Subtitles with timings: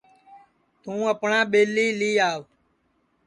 [0.81, 2.39] توں اپٹؔا ٻیلی لی آو